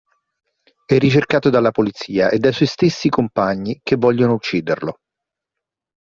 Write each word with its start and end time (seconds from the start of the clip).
È 0.87 0.97
ricercato 0.97 1.51
dalla 1.51 1.69
polizia 1.69 2.31
e 2.31 2.39
dai 2.39 2.53
suoi 2.53 2.67
stessi 2.67 3.07
compagni, 3.07 3.81
che 3.83 3.97
vogliono 3.97 4.33
ucciderlo. 4.33 4.95